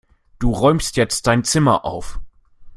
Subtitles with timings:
[0.39, 2.19] Du räumst jetzt dein Zimmer auf!